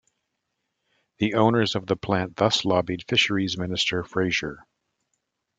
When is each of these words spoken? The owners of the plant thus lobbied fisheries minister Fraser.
The 1.19 1.35
owners 1.35 1.75
of 1.75 1.85
the 1.85 1.95
plant 1.95 2.35
thus 2.37 2.65
lobbied 2.65 3.03
fisheries 3.07 3.55
minister 3.55 4.03
Fraser. 4.03 4.65